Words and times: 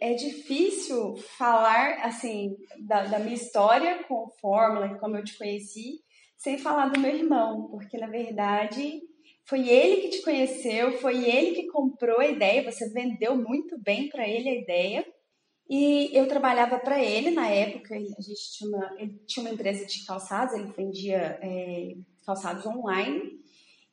É 0.00 0.14
difícil 0.14 1.16
falar, 1.36 2.04
assim, 2.04 2.56
da, 2.86 3.04
da 3.04 3.18
minha 3.18 3.34
história 3.34 4.04
com 4.04 4.30
Fórmula, 4.40 4.96
como 4.98 5.16
eu 5.16 5.24
te 5.24 5.36
conheci, 5.36 6.00
sem 6.36 6.56
falar 6.56 6.88
do 6.88 7.00
meu 7.00 7.14
irmão, 7.14 7.68
porque 7.68 7.98
na 7.98 8.06
verdade 8.06 9.00
foi 9.44 9.68
ele 9.68 10.02
que 10.02 10.10
te 10.10 10.22
conheceu, 10.22 10.92
foi 10.98 11.24
ele 11.24 11.54
que 11.54 11.66
comprou 11.68 12.20
a 12.20 12.26
ideia, 12.26 12.70
você 12.70 12.88
vendeu 12.90 13.34
muito 13.34 13.78
bem 13.80 14.08
para 14.08 14.28
ele 14.28 14.48
a 14.48 14.54
ideia. 14.54 15.06
E 15.68 16.10
eu 16.16 16.28
trabalhava 16.28 16.78
para 16.78 17.02
ele 17.02 17.30
na 17.30 17.48
época, 17.48 17.94
a 17.94 17.98
gente 17.98 18.52
tinha 18.52 18.70
uma, 18.70 18.94
ele 18.98 19.18
tinha 19.26 19.44
uma 19.44 19.52
empresa 19.52 19.84
de 19.84 20.04
calçados, 20.04 20.54
ele 20.54 20.72
vendia 20.72 21.38
é, 21.42 21.94
calçados 22.24 22.64
online. 22.66 23.38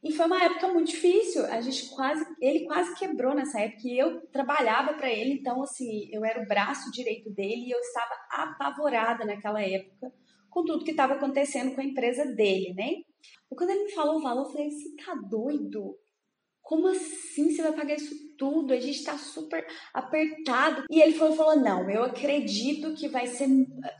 E 0.06 0.12
foi 0.12 0.28
uma 0.28 0.44
época 0.44 0.68
muito 0.68 0.92
difícil. 0.92 1.44
A 1.48 1.60
gente 1.60 1.90
quase, 1.90 2.24
ele 2.40 2.66
quase 2.66 2.94
quebrou 2.96 3.34
nessa 3.34 3.60
época. 3.60 3.82
E 3.88 3.98
eu 3.98 4.22
trabalhava 4.28 4.94
para 4.94 5.12
ele, 5.12 5.34
então 5.34 5.64
assim, 5.64 6.08
eu 6.14 6.24
era 6.24 6.44
o 6.44 6.48
braço 6.48 6.92
direito 6.92 7.32
dele 7.32 7.66
e 7.66 7.72
eu 7.72 7.80
estava 7.80 8.14
apavorada 8.30 9.26
naquela 9.26 9.60
época 9.64 10.14
com 10.48 10.64
tudo 10.64 10.86
que 10.86 10.92
estava 10.92 11.16
acontecendo 11.16 11.74
com 11.74 11.82
a 11.82 11.84
empresa 11.84 12.24
dele, 12.24 12.74
né? 12.76 12.92
E 13.52 13.56
quando 13.56 13.72
ele 13.72 13.86
me 13.86 13.92
falou 13.92 14.18
o 14.18 14.22
valor, 14.22 14.46
eu 14.46 14.52
falei: 14.52 14.70
"Você 14.70 14.96
tá 14.96 15.16
doido? 15.28 15.98
Como 16.62 16.88
assim 16.88 17.52
você 17.52 17.64
vai 17.64 17.74
pagar 17.74 17.96
isso 17.96 18.16
tudo? 18.38 18.74
A 18.74 18.80
gente 18.80 19.00
está 19.00 19.18
super 19.18 19.66
apertado". 19.94 20.84
E 20.92 21.02
ele 21.02 21.14
falou, 21.14 21.36
falou: 21.36 21.60
"Não, 21.60 21.90
eu 21.90 22.04
acredito 22.04 22.94
que 22.96 23.08
vai 23.10 23.28
ser 23.28 23.50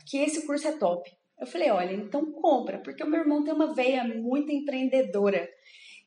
que 0.08 0.18
esse 0.18 0.46
curso 0.46 0.68
é 0.68 0.78
top". 0.78 1.10
Eu 1.40 1.46
falei: 1.46 1.70
"Olha, 1.70 1.92
então 1.94 2.32
compra, 2.32 2.78
porque 2.78 3.02
o 3.04 3.10
meu 3.10 3.20
irmão 3.20 3.44
tem 3.44 3.52
uma 3.52 3.74
veia 3.74 4.04
muito 4.04 4.52
empreendedora". 4.52 5.48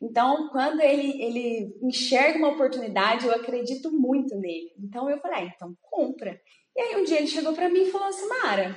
Então, 0.02 0.50
quando 0.50 0.80
ele, 0.80 1.22
ele 1.22 1.78
enxerga 1.82 2.38
uma 2.38 2.54
oportunidade, 2.54 3.26
eu 3.26 3.34
acredito 3.34 3.92
muito 3.92 4.36
nele. 4.38 4.74
Então, 4.80 5.10
eu 5.10 5.20
falei, 5.20 5.40
ah, 5.40 5.52
então 5.54 5.76
compra. 5.82 6.40
E 6.76 6.82
aí, 6.82 6.96
um 6.96 7.04
dia 7.04 7.18
ele 7.18 7.28
chegou 7.28 7.54
para 7.54 7.70
mim 7.70 7.84
e 7.84 7.92
falou 7.92 8.08
assim, 8.08 8.28
Mara, 8.28 8.76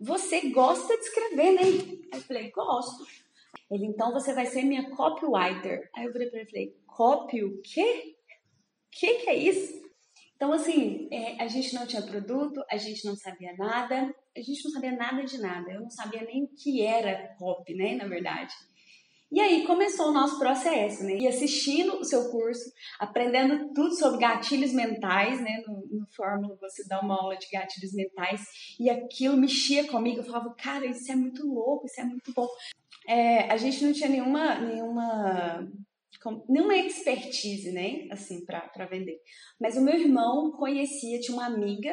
você 0.00 0.48
gosta 0.50 0.96
de 0.96 1.04
escrever, 1.04 1.52
né? 1.52 1.62
Aí 2.12 2.18
eu 2.18 2.20
falei, 2.20 2.50
gosto. 2.50 3.04
Ele, 3.70 3.86
então 3.86 4.12
você 4.12 4.34
vai 4.34 4.46
ser 4.46 4.64
minha 4.64 4.90
copywriter. 4.90 5.88
Aí 5.94 6.06
eu 6.06 6.12
falei 6.12 6.28
para 6.28 6.40
ele, 6.40 6.50
falei, 6.50 6.76
copy 6.86 7.44
o 7.44 7.62
quê? 7.62 8.16
O 8.16 8.90
que, 8.90 9.14
que 9.14 9.30
é 9.30 9.36
isso? 9.36 9.84
Então, 10.36 10.52
assim, 10.52 11.08
é, 11.10 11.42
a 11.42 11.48
gente 11.48 11.74
não 11.74 11.86
tinha 11.86 12.02
produto, 12.02 12.62
a 12.70 12.76
gente 12.76 13.04
não 13.04 13.16
sabia 13.16 13.54
nada, 13.56 14.14
a 14.36 14.40
gente 14.40 14.64
não 14.64 14.72
sabia 14.72 14.92
nada 14.92 15.24
de 15.24 15.38
nada. 15.38 15.72
Eu 15.72 15.80
não 15.80 15.90
sabia 15.90 16.22
nem 16.22 16.44
o 16.44 16.48
que 16.48 16.82
era 16.82 17.34
copy, 17.38 17.74
né, 17.74 17.94
na 17.94 18.06
verdade. 18.06 18.52
E 19.34 19.40
aí 19.40 19.66
começou 19.66 20.10
o 20.10 20.12
nosso 20.12 20.38
processo, 20.38 21.02
né? 21.02 21.16
E 21.16 21.26
assistindo 21.26 21.96
o 21.96 22.04
seu 22.04 22.30
curso, 22.30 22.70
aprendendo 23.00 23.72
tudo 23.74 23.92
sobre 23.96 24.20
gatilhos 24.20 24.72
mentais, 24.72 25.40
né? 25.40 25.60
No, 25.66 25.74
no 25.98 26.06
Fórmula 26.14 26.56
você 26.60 26.86
dá 26.86 27.00
uma 27.00 27.20
aula 27.20 27.36
de 27.36 27.48
gatilhos 27.50 27.92
mentais 27.92 28.42
e 28.78 28.88
aquilo 28.88 29.36
mexia 29.36 29.88
comigo. 29.88 30.20
Eu 30.20 30.24
falava, 30.24 30.54
cara, 30.54 30.86
isso 30.86 31.10
é 31.10 31.16
muito 31.16 31.44
louco, 31.44 31.84
isso 31.86 32.00
é 32.00 32.04
muito 32.04 32.32
bom. 32.32 32.46
É, 33.08 33.50
a 33.50 33.56
gente 33.56 33.84
não 33.84 33.92
tinha 33.92 34.08
nenhuma, 34.08 34.54
nenhuma, 34.60 35.68
nenhuma 36.48 36.76
expertise, 36.76 37.72
né? 37.72 38.06
Assim, 38.12 38.44
para 38.44 38.86
vender. 38.86 39.18
Mas 39.60 39.76
o 39.76 39.82
meu 39.82 39.96
irmão 39.96 40.52
conhecia, 40.52 41.18
tinha 41.18 41.36
uma 41.36 41.46
amiga 41.46 41.92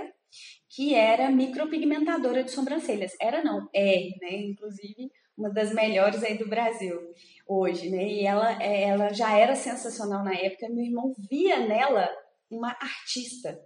que 0.69 0.93
era 0.93 1.31
micropigmentadora 1.31 2.43
de 2.43 2.51
sobrancelhas. 2.51 3.13
Era 3.19 3.43
não, 3.43 3.67
é, 3.73 4.09
né? 4.21 4.43
Inclusive 4.43 5.09
uma 5.41 5.49
das 5.49 5.73
melhores 5.73 6.23
aí 6.23 6.37
do 6.37 6.47
Brasil 6.47 7.01
hoje, 7.47 7.89
né? 7.89 8.07
E 8.07 8.25
ela, 8.25 8.61
é, 8.61 8.83
ela 8.83 9.11
já 9.11 9.35
era 9.37 9.55
sensacional 9.55 10.23
na 10.23 10.35
época. 10.35 10.69
Meu 10.69 10.85
irmão 10.85 11.13
via 11.29 11.59
nela 11.67 12.07
uma 12.49 12.69
artista. 12.69 13.59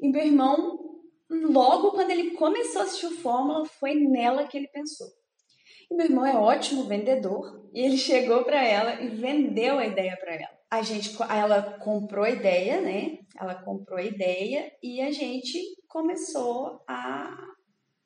E 0.00 0.08
meu 0.08 0.22
irmão, 0.22 1.00
logo 1.28 1.90
quando 1.90 2.10
ele 2.10 2.30
começou 2.30 2.82
a 2.82 2.84
assistir 2.84 3.06
o 3.06 3.16
Fórmula, 3.16 3.66
foi 3.66 3.94
nela 3.94 4.46
que 4.46 4.56
ele 4.56 4.68
pensou. 4.68 5.08
E 5.90 5.94
meu 5.94 6.06
irmão 6.06 6.24
é 6.24 6.36
ótimo 6.36 6.84
vendedor 6.84 7.68
e 7.74 7.80
ele 7.80 7.98
chegou 7.98 8.44
para 8.44 8.64
ela 8.64 9.02
e 9.02 9.08
vendeu 9.08 9.78
a 9.78 9.86
ideia 9.86 10.16
para 10.16 10.34
ela. 10.34 10.60
A 10.70 10.82
gente, 10.82 11.16
ela 11.20 11.62
comprou 11.80 12.24
a 12.24 12.30
ideia, 12.30 12.80
né? 12.80 13.18
Ela 13.36 13.56
comprou 13.56 13.98
a 13.98 14.04
ideia 14.04 14.72
e 14.80 15.00
a 15.00 15.10
gente 15.10 15.58
começou 15.88 16.80
a 16.86 17.36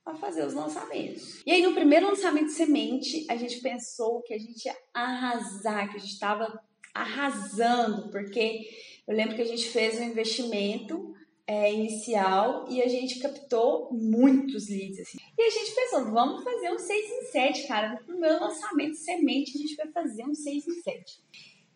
a 0.05 0.15
fazer 0.15 0.45
os 0.45 0.53
lançamentos. 0.53 1.43
E 1.47 1.51
aí, 1.51 1.63
no 1.63 1.75
primeiro 1.75 2.07
lançamento 2.07 2.51
semente, 2.51 3.27
a 3.29 3.37
gente 3.37 3.61
pensou 3.61 4.21
que 4.23 4.35
a 4.35 4.39
gente 4.39 4.67
ia 4.67 4.77
arrasar, 4.93 5.91
que 5.91 5.97
a 5.97 6.01
gente 6.01 6.13
estava 6.13 6.61
arrasando, 6.95 8.11
porque 8.11 8.61
eu 9.07 9.17
lembro 9.17 9.35
que 9.35 9.43
a 9.43 9.47
gente 9.47 9.69
fez 9.69 9.99
um 9.99 10.05
investimento 10.05 11.15
é, 11.47 11.73
inicial 11.73 12.67
e 12.69 12.83
a 12.83 12.89
gente 12.89 13.19
captou 13.19 13.89
muitos 13.93 14.69
leads. 14.69 15.01
Assim. 15.01 15.19
E 15.39 15.43
a 15.43 15.51
gente 15.51 15.75
pensou, 15.75 16.05
vamos 16.11 16.45
fazer 16.45 16.71
um 16.71 16.79
6 16.79 17.11
em 17.11 17.23
7, 17.27 17.69
cara. 17.69 17.91
No 17.93 18.05
primeiro 18.05 18.41
lançamento 18.41 18.97
semente, 18.97 19.57
a 19.57 19.61
gente 19.61 19.77
vai 19.77 19.89
fazer 19.89 20.25
um 20.25 20.35
6 20.35 20.69
em 20.69 20.83
7. 20.83 21.25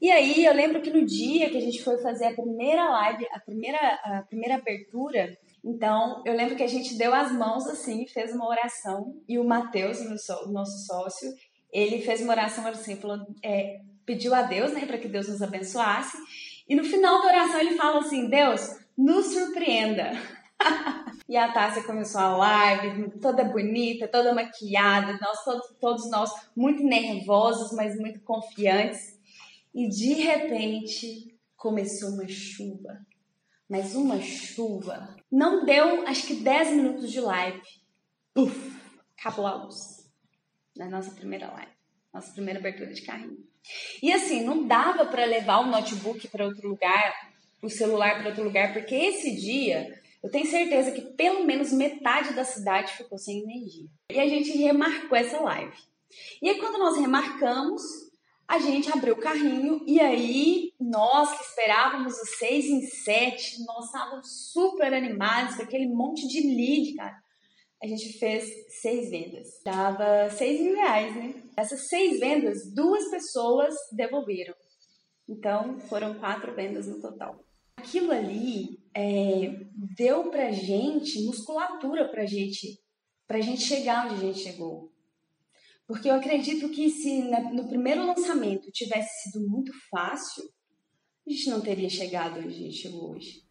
E 0.00 0.10
aí, 0.10 0.44
eu 0.44 0.54
lembro 0.54 0.80
que 0.80 0.90
no 0.90 1.04
dia 1.04 1.50
que 1.50 1.56
a 1.56 1.60
gente 1.60 1.82
foi 1.82 1.98
fazer 1.98 2.26
a 2.26 2.34
primeira 2.34 2.88
live, 2.88 3.26
a 3.32 3.40
primeira, 3.40 3.78
a 3.78 4.22
primeira 4.22 4.54
abertura, 4.54 5.36
então, 5.64 6.22
eu 6.24 6.34
lembro 6.34 6.56
que 6.56 6.62
a 6.62 6.68
gente 6.68 6.96
deu 6.96 7.12
as 7.14 7.32
mãos 7.32 7.66
assim, 7.66 8.06
fez 8.06 8.32
uma 8.32 8.48
oração, 8.48 9.20
e 9.28 9.38
o 9.38 9.44
Matheus, 9.44 9.98
nosso 10.46 10.86
sócio, 10.86 11.30
ele 11.72 12.00
fez 12.00 12.20
uma 12.20 12.32
oração 12.32 12.66
assim, 12.66 12.96
falou, 12.96 13.26
é, 13.42 13.80
pediu 14.06 14.34
a 14.34 14.42
Deus, 14.42 14.72
né, 14.72 14.86
para 14.86 14.98
que 14.98 15.08
Deus 15.08 15.28
nos 15.28 15.42
abençoasse, 15.42 16.16
e 16.68 16.74
no 16.74 16.84
final 16.84 17.22
da 17.22 17.28
oração 17.28 17.60
ele 17.60 17.76
fala 17.76 18.00
assim: 18.00 18.28
Deus, 18.28 18.60
nos 18.96 19.26
surpreenda. 19.26 20.12
e 21.28 21.36
a 21.36 21.50
Tássia 21.50 21.82
começou 21.82 22.20
a 22.20 22.36
live, 22.36 23.10
toda 23.20 23.44
bonita, 23.44 24.06
toda 24.06 24.34
maquiada, 24.34 25.18
nós 25.20 25.42
todos, 25.44 25.66
todos 25.80 26.10
nós 26.10 26.30
muito 26.54 26.82
nervosos, 26.82 27.72
mas 27.72 27.96
muito 27.96 28.20
confiantes. 28.20 29.18
E 29.74 29.88
de 29.88 30.14
repente 30.14 31.34
começou 31.56 32.10
uma 32.10 32.28
chuva 32.28 33.07
mas 33.68 33.94
uma 33.94 34.20
chuva. 34.20 35.16
Não 35.30 35.64
deu, 35.64 36.06
acho 36.06 36.26
que 36.26 36.34
10 36.36 36.70
minutos 36.70 37.10
de 37.10 37.20
live. 37.20 37.60
Puf, 38.34 38.72
acabou 39.18 39.46
a 39.46 39.64
luz. 39.64 40.08
Na 40.76 40.88
nossa 40.88 41.10
primeira 41.10 41.50
live, 41.50 41.72
nossa 42.12 42.32
primeira 42.32 42.60
abertura 42.60 42.92
de 42.92 43.02
carrinho. 43.02 43.38
E 44.02 44.12
assim, 44.12 44.44
não 44.44 44.66
dava 44.66 45.06
para 45.06 45.24
levar 45.24 45.58
o 45.58 45.66
notebook 45.66 46.28
para 46.28 46.46
outro 46.46 46.68
lugar, 46.68 47.14
o 47.62 47.68
celular 47.68 48.18
para 48.18 48.28
outro 48.28 48.44
lugar, 48.44 48.72
porque 48.72 48.94
esse 48.94 49.34
dia 49.34 50.00
eu 50.22 50.30
tenho 50.30 50.46
certeza 50.46 50.92
que 50.92 51.00
pelo 51.00 51.44
menos 51.44 51.72
metade 51.72 52.34
da 52.34 52.44
cidade 52.44 52.92
ficou 52.92 53.18
sem 53.18 53.42
energia. 53.42 53.88
E 54.10 54.18
a 54.18 54.26
gente 54.26 54.56
remarcou 54.56 55.16
essa 55.16 55.40
live. 55.40 55.76
E 56.42 56.48
aí, 56.48 56.58
quando 56.58 56.78
nós 56.78 56.98
remarcamos, 56.98 57.82
a 58.48 58.58
gente 58.58 58.90
abriu 58.90 59.12
o 59.12 59.20
carrinho 59.20 59.84
e 59.86 60.00
aí 60.00 60.72
nós 60.80 61.36
que 61.36 61.44
esperávamos 61.44 62.14
o 62.14 62.24
6 62.38 62.64
em 62.64 62.80
7, 62.80 63.64
nós 63.66 63.84
estávamos 63.84 64.50
super 64.50 64.94
animados 64.94 65.56
com 65.56 65.62
aquele 65.62 65.86
monte 65.86 66.26
de 66.26 66.40
lead, 66.40 66.94
cara. 66.94 67.14
A 67.82 67.86
gente 67.86 68.18
fez 68.18 68.50
seis 68.80 69.08
vendas. 69.10 69.46
Dava 69.64 70.30
6 70.30 70.60
mil 70.62 70.74
reais, 70.74 71.14
né? 71.14 71.42
Essas 71.56 71.88
seis 71.88 72.18
vendas, 72.18 72.72
duas 72.74 73.08
pessoas 73.08 73.74
devolveram. 73.92 74.54
Então, 75.28 75.78
foram 75.80 76.18
quatro 76.18 76.54
vendas 76.54 76.88
no 76.88 77.00
total. 77.00 77.38
Aquilo 77.76 78.10
ali 78.10 78.80
é, 78.96 79.60
deu 79.96 80.30
pra 80.30 80.50
gente 80.50 81.22
musculatura 81.24 82.08
pra 82.08 82.26
gente, 82.26 82.80
pra 83.28 83.40
gente 83.40 83.62
chegar 83.62 84.06
onde 84.06 84.14
a 84.14 84.26
gente 84.26 84.40
chegou. 84.40 84.90
Porque 85.88 86.10
eu 86.10 86.14
acredito 86.14 86.68
que 86.68 86.90
se 86.90 87.22
no 87.54 87.66
primeiro 87.66 88.04
lançamento 88.06 88.70
tivesse 88.70 89.22
sido 89.22 89.48
muito 89.48 89.72
fácil, 89.88 90.44
a 91.26 91.30
gente 91.30 91.48
não 91.48 91.62
teria 91.62 91.88
chegado 91.88 92.40
onde 92.40 92.48
a 92.48 92.58
gente 92.58 92.76
chegou 92.76 93.12
hoje. 93.12 93.42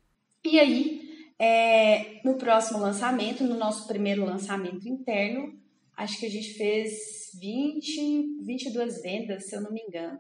E 0.45 0.59
aí, 0.59 1.31
é, 1.39 2.21
no 2.23 2.37
próximo 2.37 2.77
lançamento, 2.77 3.44
no 3.44 3.57
nosso 3.57 3.88
primeiro 3.88 4.23
lançamento 4.23 4.88
interno, 4.88 5.59
acho 5.95 6.19
que 6.19 6.27
a 6.27 6.29
gente 6.29 6.53
fez 6.53 7.31
20, 7.41 8.44
22 8.45 9.01
vendas, 9.01 9.50
se 9.50 9.56
eu 9.56 9.62
não 9.62 9.71
me 9.71 9.81
engano. 9.81 10.19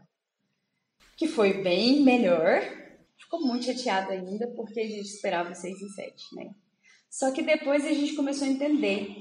Que 1.15 1.27
foi 1.27 1.61
bem 1.61 2.01
melhor. 2.01 2.63
Ficou 3.15 3.45
muito 3.45 3.65
chateado 3.65 4.11
ainda, 4.11 4.47
porque 4.55 4.79
a 4.79 4.87
gente 4.87 5.07
esperava 5.07 5.53
6 5.53 5.81
e 5.81 5.89
7, 5.89 6.35
né? 6.35 6.49
Só 7.11 7.31
que 7.31 7.43
depois 7.43 7.85
a 7.85 7.93
gente 7.93 8.15
começou 8.15 8.47
a 8.47 8.51
entender 8.51 9.15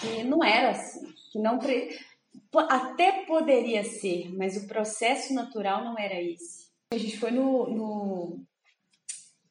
que 0.00 0.24
não 0.24 0.42
era 0.42 0.70
assim, 0.70 1.06
que 1.30 1.38
não 1.38 1.58
pre 1.60 1.96
até 2.58 3.24
poderia 3.24 3.82
ser, 3.82 4.34
mas 4.36 4.56
o 4.56 4.66
processo 4.66 5.32
natural 5.32 5.84
não 5.84 5.98
era 5.98 6.20
esse. 6.20 6.70
A 6.92 6.98
gente 6.98 7.18
foi 7.18 7.30
no, 7.30 7.68
no, 7.68 8.46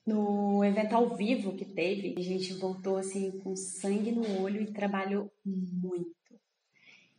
no 0.06 0.64
evento 0.64 0.94
ao 0.94 1.16
vivo 1.16 1.56
que 1.56 1.66
teve, 1.66 2.14
a 2.18 2.22
gente 2.22 2.54
voltou 2.54 2.98
assim 2.98 3.32
com 3.40 3.56
sangue 3.56 4.12
no 4.12 4.42
olho 4.42 4.62
e 4.62 4.72
trabalhou 4.72 5.32
muito. 5.44 6.12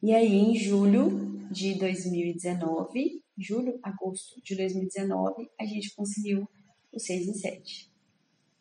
E 0.03 0.13
aí, 0.13 0.33
em 0.33 0.57
julho 0.57 1.49
de 1.51 1.75
2019, 1.75 3.23
julho, 3.39 3.79
agosto 3.83 4.41
de 4.43 4.57
2019, 4.57 5.49
a 5.59 5.65
gente 5.65 5.95
conseguiu 5.95 6.49
o 6.93 6.99
6 6.99 7.29
em 7.29 7.35
7. 7.35 7.91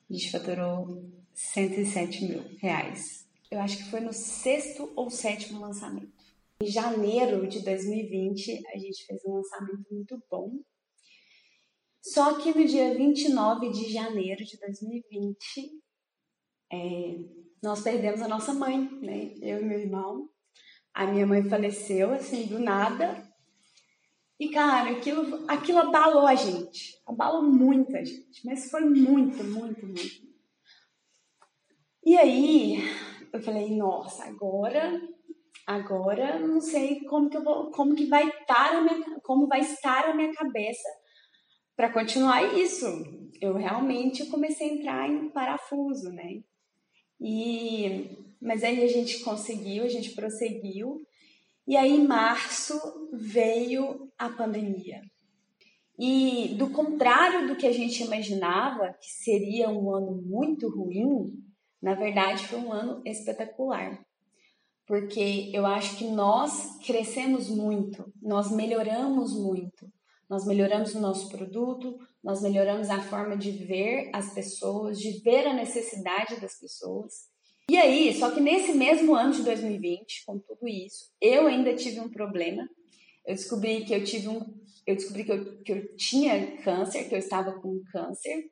A 0.09 0.13
gente 0.13 0.31
faturou 0.31 1.03
107 1.33 2.25
mil 2.25 2.44
reais. 2.59 3.27
Eu 3.50 3.59
acho 3.59 3.77
que 3.77 3.89
foi 3.89 4.00
no 4.00 4.13
sexto 4.13 4.91
ou 4.95 5.09
sétimo 5.09 5.59
lançamento. 5.59 6.20
Em 6.62 6.68
janeiro 6.68 7.48
de 7.48 7.63
2020, 7.63 8.62
a 8.68 8.78
gente 8.78 9.04
fez 9.08 9.25
um 9.25 9.34
lançamento 9.34 9.84
muito 9.92 10.22
bom. 10.30 10.60
Só 12.04 12.36
que 12.36 12.54
no 12.56 12.63
dia 12.68 12.94
29 12.96 13.72
de 13.72 13.92
janeiro 13.92 14.46
de 14.46 14.60
2020, 14.60 15.81
é, 16.72 17.16
nós 17.63 17.81
perdemos 17.81 18.22
a 18.22 18.28
nossa 18.28 18.54
mãe, 18.54 18.80
né? 19.02 19.34
Eu 19.42 19.62
e 19.62 19.66
meu 19.66 19.80
irmão. 19.80 20.30
A 20.94 21.08
minha 21.08 21.25
mãe 21.25 21.44
faleceu, 21.44 22.12
assim, 22.12 22.46
do 22.46 22.60
nada. 22.60 23.28
E, 24.40 24.50
cara, 24.50 24.92
aquilo, 24.92 25.44
aquilo 25.48 25.80
abalou 25.80 26.28
a 26.28 26.36
gente. 26.36 27.02
Abalou 27.08 27.42
muita 27.42 28.06
gente. 28.06 28.46
Mas 28.46 28.69
foi 28.69 28.81
muito, 28.81 29.44
muito, 29.44 29.84
muito. 29.84 30.31
E 32.06 32.16
aí, 32.18 32.84
eu 33.34 33.42
falei, 33.42 33.75
nossa, 33.75 34.25
agora, 34.25 35.02
agora 35.66 36.40
não 36.40 36.60
sei 36.60 37.02
como 37.02 37.30
que 37.30 37.38
eu 37.38 37.44
vou, 37.44 37.72
como 37.72 37.96
que 37.96 38.06
vai 38.06 38.28
estar 38.28 38.75
a 38.75 38.81
minha, 38.81 39.19
como 39.22 39.48
vai 39.48 39.62
estar 39.62 40.06
a 40.06 40.13
minha 40.13 40.34
cabeça 40.34 40.88
para 41.75 41.92
continuar 41.92 42.58
isso. 42.58 42.86
Eu 43.40 43.54
realmente 43.54 44.25
comecei 44.28 44.69
a 44.69 44.74
entrar 44.74 45.10
em 45.10 45.30
parafuso, 45.30 46.12
né? 46.12 46.42
E 47.19 48.18
mas 48.42 48.63
aí 48.63 48.84
a 48.84 48.88
gente 48.88 49.19
conseguiu, 49.19 49.84
a 49.84 49.88
gente 49.88 50.12
prosseguiu. 50.16 51.06
E 51.68 51.78
aí 51.78 51.92
em 51.92 52.08
março 52.08 52.74
veio 53.13 54.12
a 54.18 54.30
pandemia. 54.30 55.02
E 56.00 56.56
do 56.58 56.72
contrário 56.72 57.48
do 57.48 57.56
que 57.56 57.68
a 57.68 57.72
gente 57.72 58.04
imaginava, 58.04 58.96
que 59.00 59.12
seria 59.24 59.69
um 59.69 59.94
ano 59.94 60.19
muito 60.24 60.68
ruim, 60.68 61.31
na 61.80 61.94
verdade 61.94 62.48
foi 62.48 62.60
um 62.60 62.74
ano 62.74 63.02
espetacular. 63.06 64.04
Porque 64.91 65.49
eu 65.53 65.65
acho 65.65 65.95
que 65.95 66.03
nós 66.03 66.77
crescemos 66.85 67.47
muito, 67.47 68.11
nós 68.21 68.51
melhoramos 68.51 69.33
muito. 69.39 69.89
Nós 70.29 70.45
melhoramos 70.45 70.93
o 70.93 70.99
nosso 70.99 71.29
produto, 71.29 71.97
nós 72.21 72.41
melhoramos 72.41 72.89
a 72.89 73.01
forma 73.01 73.38
de 73.38 73.51
ver 73.51 74.09
as 74.13 74.33
pessoas, 74.33 74.99
de 74.99 75.21
ver 75.21 75.47
a 75.47 75.53
necessidade 75.53 76.41
das 76.41 76.59
pessoas. 76.59 77.29
E 77.69 77.77
aí, 77.77 78.13
só 78.13 78.31
que 78.31 78.41
nesse 78.41 78.73
mesmo 78.73 79.15
ano 79.15 79.31
de 79.31 79.43
2020, 79.43 80.25
com 80.25 80.38
tudo 80.39 80.67
isso, 80.67 81.09
eu 81.21 81.47
ainda 81.47 81.73
tive 81.73 82.01
um 82.01 82.09
problema. 82.09 82.67
Eu 83.25 83.35
descobri 83.35 83.85
que 83.85 83.95
eu 83.95 84.03
tive 84.03 84.27
um, 84.27 84.41
eu 84.85 84.95
descobri 84.97 85.23
que 85.23 85.31
eu, 85.31 85.61
que 85.63 85.71
eu 85.71 85.95
tinha 85.95 86.57
câncer, 86.63 87.07
que 87.07 87.15
eu 87.15 87.19
estava 87.19 87.53
com 87.61 87.81
câncer. 87.93 88.51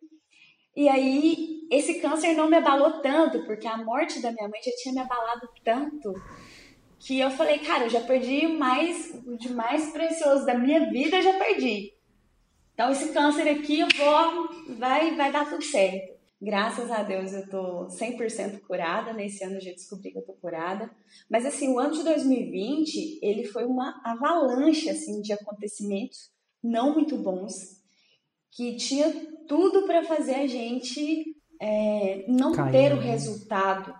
E 0.75 0.87
aí, 0.87 1.67
esse 1.71 1.95
câncer 1.95 2.33
não 2.33 2.49
me 2.49 2.57
abalou 2.57 3.01
tanto, 3.01 3.45
porque 3.45 3.67
a 3.67 3.77
morte 3.77 4.21
da 4.21 4.31
minha 4.31 4.47
mãe 4.47 4.61
já 4.63 4.71
tinha 4.81 4.93
me 4.93 5.01
abalado 5.01 5.49
tanto, 5.63 6.13
que 6.99 7.19
eu 7.19 7.29
falei, 7.31 7.59
cara, 7.59 7.85
eu 7.85 7.89
já 7.89 8.01
perdi 8.01 8.47
mais, 8.47 9.13
o 9.25 9.37
de 9.37 9.53
mais 9.53 9.91
precioso 9.91 10.45
da 10.45 10.53
minha 10.53 10.89
vida, 10.89 11.17
eu 11.17 11.23
já 11.23 11.37
perdi. 11.37 11.93
Então, 12.73 12.91
esse 12.91 13.11
câncer 13.11 13.47
aqui, 13.49 13.79
eu 13.79 13.87
vou, 13.97 14.75
vai, 14.77 15.15
vai 15.15 15.31
dar 15.31 15.49
tudo 15.49 15.63
certo. 15.63 16.19
Graças 16.41 16.89
a 16.89 17.03
Deus 17.03 17.33
eu 17.33 17.49
tô 17.49 17.87
100% 17.87 18.61
curada, 18.61 19.11
nesse 19.11 19.43
ano 19.43 19.55
eu 19.55 19.61
já 19.61 19.71
descobri 19.71 20.11
que 20.11 20.19
eu 20.19 20.25
tô 20.25 20.31
curada. 20.33 20.89
Mas 21.29 21.45
assim, 21.45 21.67
o 21.67 21.77
ano 21.77 21.91
de 21.91 22.01
2020, 22.01 23.19
ele 23.21 23.43
foi 23.43 23.65
uma 23.65 23.99
avalanche 24.05 24.89
assim 24.89 25.21
de 25.21 25.33
acontecimentos 25.33 26.31
não 26.63 26.93
muito 26.93 27.17
bons, 27.17 27.78
que 28.51 28.75
tinha 28.75 29.11
tudo 29.47 29.85
para 29.85 30.03
fazer 30.03 30.35
a 30.35 30.47
gente 30.47 31.35
é, 31.61 32.25
não 32.27 32.53
Caiu. 32.53 32.71
ter 32.71 32.93
o 32.93 32.97
né? 32.97 33.11
resultado. 33.11 33.93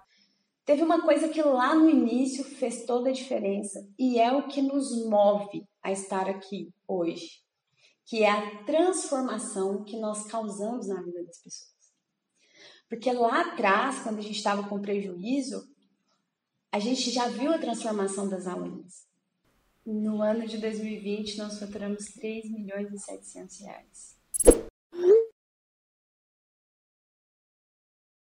Teve 0.66 0.84
uma 0.84 1.02
coisa 1.02 1.28
que 1.28 1.42
lá 1.42 1.74
no 1.74 1.90
início 1.90 2.44
fez 2.44 2.86
toda 2.86 3.10
a 3.10 3.14
diferença 3.14 3.80
e 3.98 4.20
é 4.20 4.32
o 4.32 4.48
que 4.48 4.62
nos 4.62 5.06
move 5.08 5.64
a 5.82 5.92
estar 5.92 6.30
aqui 6.30 6.72
hoje, 6.88 7.42
que 8.06 8.24
é 8.24 8.30
a 8.30 8.64
transformação 8.64 9.84
que 9.84 9.98
nós 9.98 10.26
causamos 10.26 10.88
na 10.88 11.02
vida 11.02 11.24
das 11.24 11.42
pessoas. 11.42 11.70
Porque 12.88 13.12
lá 13.12 13.42
atrás, 13.42 14.00
quando 14.02 14.20
a 14.20 14.22
gente 14.22 14.38
estava 14.38 14.68
com 14.68 14.82
prejuízo, 14.82 15.68
a 16.72 16.80
gente 16.80 17.10
já 17.10 17.28
viu 17.28 17.52
a 17.52 17.58
transformação 17.58 18.30
das 18.30 18.46
alunas. 18.46 19.08
No 19.86 20.22
ano 20.22 20.48
de 20.48 20.58
2020, 20.60 21.38
nós 21.38 21.58
faturamos 21.58 22.06
3 22.14 22.50
milhões 22.52 22.92
e 22.94 23.00
700 23.00 23.60
reais. 23.62 24.19
you. 24.46 24.69